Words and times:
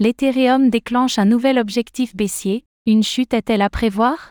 L'Ethereum 0.00 0.70
déclenche 0.70 1.18
un 1.18 1.24
nouvel 1.24 1.58
objectif 1.58 2.14
baissier, 2.14 2.64
une 2.86 3.02
chute 3.02 3.34
est-elle 3.34 3.62
à 3.62 3.68
prévoir? 3.68 4.30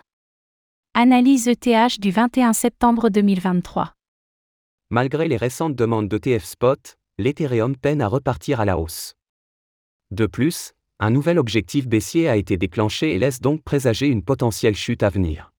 Analyse 0.93 1.50
ETH 1.50 2.00
du 2.00 2.09
21 2.09 2.54
septembre 2.54 3.09
2023. 3.09 3.93
Malgré 4.90 5.27
les 5.27 5.35
récentes 5.35 5.75
demandes 5.75 6.08
d'ETF 6.08 6.45
Spot, 6.45 6.95
l'Ethereum 7.17 7.75
peine 7.75 8.02
à 8.02 8.07
repartir 8.07 8.61
à 8.61 8.66
la 8.66 8.80
hausse. 8.80 9.16
De 10.09 10.25
plus, 10.25 10.71
un 11.02 11.09
nouvel 11.09 11.38
objectif 11.38 11.86
baissier 11.86 12.30
a 12.30 12.38
été 12.38 12.56
déclenché 12.56 13.14
et 13.14 13.20
laisse 13.20 13.42
donc 13.42 13.62
présager 13.62 14.08
une 14.08 14.24
potentielle 14.24 14.76
chute 14.78 15.04
à 15.04 15.10
venir. 15.10 15.52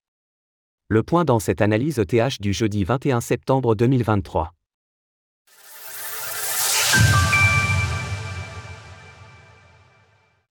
Le 0.88 1.02
point 1.02 1.26
dans 1.26 1.38
cette 1.38 1.60
analyse 1.60 1.98
ETH 1.98 2.40
du 2.40 2.54
jeudi 2.54 2.82
21 2.82 3.20
septembre 3.20 3.74
2023. 3.74 4.54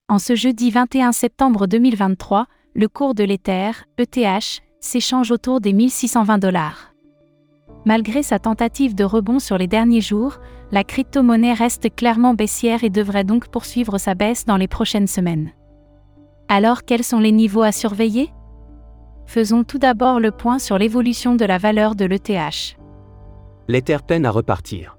En 0.09 0.19
ce 0.19 0.35
jeudi 0.35 0.71
21 0.71 1.11
septembre 1.11 1.67
2023, 1.67 2.45
le 2.75 2.87
cours 2.87 3.13
de 3.13 3.25
l'Ether, 3.25 3.71
ETH, 3.97 4.61
s'échange 4.79 5.31
autour 5.31 5.59
des 5.59 5.73
1620 5.73 6.37
dollars. 6.37 6.93
Malgré 7.83 8.23
sa 8.23 8.39
tentative 8.39 8.95
de 8.95 9.03
rebond 9.03 9.39
sur 9.39 9.57
les 9.57 9.67
derniers 9.67 9.99
jours, 9.99 10.39
la 10.71 10.85
crypto-monnaie 10.85 11.51
reste 11.51 11.93
clairement 11.93 12.35
baissière 12.35 12.85
et 12.85 12.89
devrait 12.89 13.25
donc 13.25 13.49
poursuivre 13.49 13.97
sa 13.97 14.15
baisse 14.15 14.45
dans 14.45 14.55
les 14.55 14.69
prochaines 14.69 15.07
semaines. 15.07 15.51
Alors 16.47 16.85
quels 16.85 17.03
sont 17.03 17.19
les 17.19 17.33
niveaux 17.33 17.63
à 17.63 17.73
surveiller? 17.73 18.29
Faisons 19.25 19.65
tout 19.65 19.77
d'abord 19.77 20.21
le 20.21 20.31
point 20.31 20.57
sur 20.57 20.77
l'évolution 20.77 21.35
de 21.35 21.43
la 21.43 21.57
valeur 21.57 21.95
de 21.95 22.05
l'ETH. 22.05 22.77
L'Ether 23.67 23.97
peine 24.07 24.25
à 24.25 24.31
repartir. 24.31 24.96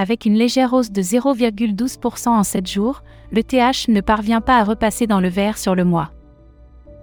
Avec 0.00 0.26
une 0.26 0.34
légère 0.34 0.74
hausse 0.74 0.92
de 0.92 1.02
0,12% 1.02 2.28
en 2.28 2.44
7 2.44 2.68
jours, 2.68 3.02
l'ETH 3.32 3.88
ne 3.88 4.00
parvient 4.00 4.40
pas 4.40 4.60
à 4.60 4.62
repasser 4.62 5.08
dans 5.08 5.18
le 5.18 5.28
vert 5.28 5.58
sur 5.58 5.74
le 5.74 5.84
mois. 5.84 6.12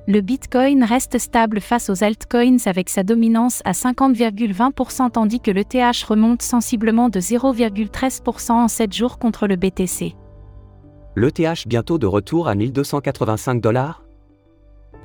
Le 0.07 0.21
Bitcoin 0.21 0.81
reste 0.81 1.17
stable 1.17 1.59
face 1.59 1.89
aux 1.89 2.05
altcoins 2.05 2.65
avec 2.67 2.89
sa 2.89 3.03
dominance 3.03 3.61
à 3.65 3.73
50,20% 3.73 5.11
tandis 5.11 5.41
que 5.41 5.51
l'ETH 5.51 6.03
remonte 6.07 6.41
sensiblement 6.41 7.09
de 7.09 7.19
0,13% 7.19 8.51
en 8.53 8.67
7 8.69 8.93
jours 8.93 9.19
contre 9.19 9.45
le 9.47 9.57
BTC. 9.57 10.15
L'ETH 11.17 11.67
bientôt 11.67 11.97
de 11.97 12.07
retour 12.07 12.47
à 12.47 12.55
1285 12.55 13.59
dollars? 13.59 14.05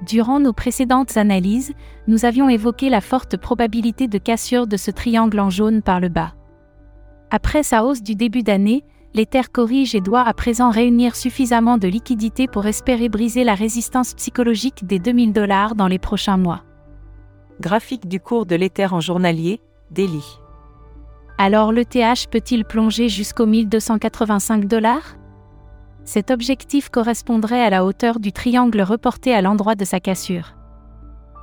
Durant 0.07 0.39
nos 0.39 0.53
précédentes 0.53 1.17
analyses, 1.17 1.73
nous 2.07 2.25
avions 2.25 2.49
évoqué 2.49 2.89
la 2.89 3.01
forte 3.01 3.37
probabilité 3.37 4.07
de 4.07 4.19
cassure 4.19 4.69
de 4.69 4.77
ce 4.77 4.93
triangle 4.93 5.41
en 5.41 5.51
jaune 5.51 5.83
par 5.83 5.99
le 5.99 6.09
bas. 6.09 6.35
Après 7.31 7.63
sa 7.63 7.85
hausse 7.85 8.03
du 8.03 8.17
début 8.17 8.43
d'année, 8.43 8.85
l'Ether 9.15 9.43
corrige 9.53 9.95
et 9.95 10.01
doit 10.01 10.23
à 10.23 10.35
présent 10.35 10.71
réunir 10.71 11.15
suffisamment 11.15 11.79
de 11.79 11.87
liquidités 11.87 12.49
pour 12.49 12.67
espérer 12.67 13.09
briser 13.09 13.45
la 13.45 13.55
résistance 13.55 14.15
psychologique 14.15 14.85
des 14.85 14.99
2000 14.99 15.33
dollars 15.33 15.77
dans 15.77 15.87
les 15.87 15.99
prochains 15.99 16.37
mois. 16.37 16.65
Graphique 17.61 18.09
du 18.09 18.19
cours 18.19 18.47
de 18.47 18.57
l'Ether 18.57 18.89
en 18.93 19.01
journalier, 19.01 19.61
Daily. 19.91 20.25
Alors 21.39 21.73
l'ETH 21.73 22.29
peut-il 22.31 22.65
plonger 22.65 23.09
jusqu'aux 23.09 23.47
1285 23.47 24.67
dollars? 24.67 25.17
Cet 26.05 26.31
objectif 26.31 26.89
correspondrait 26.89 27.63
à 27.63 27.71
la 27.71 27.85
hauteur 27.85 28.19
du 28.19 28.33
triangle 28.33 28.81
reporté 28.81 29.33
à 29.35 29.41
l'endroit 29.41 29.77
de 29.77 29.85
sa 29.85 30.01
cassure. 30.01 30.55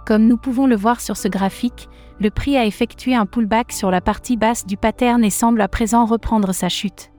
Comme 0.08 0.26
nous 0.26 0.38
pouvons 0.38 0.68
le 0.68 0.78
voir 0.78 1.02
sur 1.02 1.18
ce 1.18 1.28
graphique, 1.28 1.90
le 2.22 2.30
prix 2.30 2.56
a 2.56 2.66
effectué 2.66 3.14
un 3.14 3.26
pullback 3.26 3.74
sur 3.74 3.92
la 3.92 4.00
partie 4.00 4.38
basse 4.38 4.66
du 4.66 4.78
pattern 4.78 5.22
et 5.22 5.30
semble 5.30 5.60
à 5.60 5.68
présent 5.68 6.06
reprendre 6.06 6.54
sa 6.54 6.70
chute. 6.70 7.12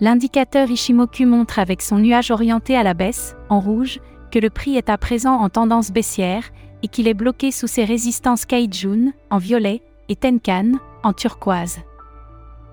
L'indicateur 0.00 0.70
Ishimoku 0.70 1.26
montre 1.26 1.58
avec 1.58 1.82
son 1.82 1.98
nuage 1.98 2.30
orienté 2.30 2.74
à 2.74 2.82
la 2.84 2.94
baisse, 2.94 3.36
en 3.50 3.60
rouge, 3.60 4.00
que 4.32 4.38
le 4.38 4.48
prix 4.48 4.78
est 4.78 4.88
à 4.88 4.96
présent 4.96 5.34
en 5.34 5.50
tendance 5.50 5.90
baissière 5.90 6.44
et 6.82 6.88
qu'il 6.88 7.06
est 7.06 7.12
bloqué 7.12 7.50
sous 7.50 7.66
ses 7.66 7.84
résistances 7.84 8.46
Kaijun, 8.46 9.12
en 9.28 9.36
violet, 9.36 9.82
et 10.08 10.16
Tenkan, 10.16 10.78
en 11.02 11.12
turquoise. 11.12 11.80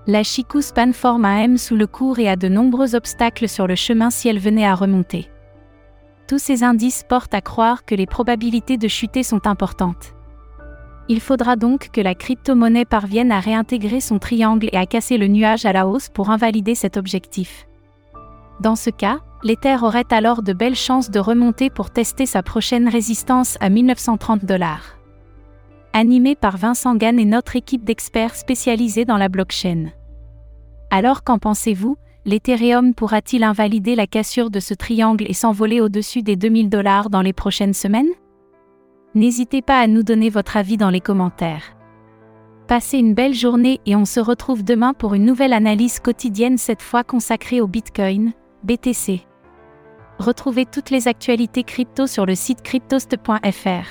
La 0.06 0.22
Shikuspan 0.22 0.94
forme 0.94 1.26
un 1.26 1.40
M 1.40 1.58
sous 1.58 1.76
le 1.76 1.86
cours 1.86 2.18
et 2.18 2.30
a 2.30 2.36
de 2.36 2.48
nombreux 2.48 2.94
obstacles 2.94 3.50
sur 3.50 3.66
le 3.66 3.74
chemin 3.74 4.08
si 4.08 4.30
elle 4.30 4.38
venait 4.38 4.66
à 4.66 4.74
remonter. 4.74 5.28
Tous 6.28 6.38
ces 6.38 6.62
indices 6.62 7.04
portent 7.08 7.32
à 7.32 7.40
croire 7.40 7.86
que 7.86 7.94
les 7.94 8.04
probabilités 8.04 8.76
de 8.76 8.86
chuter 8.86 9.22
sont 9.22 9.46
importantes. 9.46 10.14
Il 11.08 11.22
faudra 11.22 11.56
donc 11.56 11.88
que 11.90 12.02
la 12.02 12.14
crypto-monnaie 12.14 12.84
parvienne 12.84 13.32
à 13.32 13.40
réintégrer 13.40 14.00
son 14.00 14.18
triangle 14.18 14.68
et 14.70 14.76
à 14.76 14.84
casser 14.84 15.16
le 15.16 15.26
nuage 15.26 15.64
à 15.64 15.72
la 15.72 15.86
hausse 15.86 16.10
pour 16.10 16.28
invalider 16.28 16.74
cet 16.74 16.98
objectif. 16.98 17.66
Dans 18.60 18.76
ce 18.76 18.90
cas, 18.90 19.20
l'Ether 19.42 19.78
aurait 19.80 20.12
alors 20.12 20.42
de 20.42 20.52
belles 20.52 20.76
chances 20.76 21.10
de 21.10 21.18
remonter 21.18 21.70
pour 21.70 21.88
tester 21.88 22.26
sa 22.26 22.42
prochaine 22.42 22.88
résistance 22.88 23.56
à 23.60 23.70
1930 23.70 24.44
dollars. 24.44 24.98
Animé 25.94 26.36
par 26.36 26.58
Vincent 26.58 26.94
Gann 26.94 27.18
et 27.18 27.24
notre 27.24 27.56
équipe 27.56 27.84
d'experts 27.84 28.34
spécialisés 28.34 29.06
dans 29.06 29.16
la 29.16 29.30
blockchain. 29.30 29.92
Alors 30.90 31.24
qu'en 31.24 31.38
pensez-vous? 31.38 31.96
L'Ethereum 32.24 32.94
pourra-t-il 32.94 33.44
invalider 33.44 33.94
la 33.94 34.06
cassure 34.06 34.50
de 34.50 34.60
ce 34.60 34.74
triangle 34.74 35.24
et 35.28 35.34
s'envoler 35.34 35.80
au-dessus 35.80 36.22
des 36.22 36.36
2000 36.36 36.68
dollars 36.68 37.10
dans 37.10 37.22
les 37.22 37.32
prochaines 37.32 37.74
semaines? 37.74 38.10
N'hésitez 39.14 39.62
pas 39.62 39.80
à 39.80 39.86
nous 39.86 40.02
donner 40.02 40.28
votre 40.28 40.56
avis 40.56 40.76
dans 40.76 40.90
les 40.90 41.00
commentaires. 41.00 41.74
Passez 42.66 42.98
une 42.98 43.14
belle 43.14 43.34
journée 43.34 43.80
et 43.86 43.96
on 43.96 44.04
se 44.04 44.20
retrouve 44.20 44.62
demain 44.62 44.92
pour 44.92 45.14
une 45.14 45.24
nouvelle 45.24 45.54
analyse 45.54 46.00
quotidienne 46.00 46.58
cette 46.58 46.82
fois 46.82 47.02
consacrée 47.02 47.62
au 47.62 47.66
Bitcoin, 47.66 48.32
BTC. 48.64 49.22
Retrouvez 50.18 50.66
toutes 50.66 50.90
les 50.90 51.08
actualités 51.08 51.62
crypto 51.62 52.06
sur 52.06 52.26
le 52.26 52.34
site 52.34 52.62
cryptost.fr. 52.62 53.86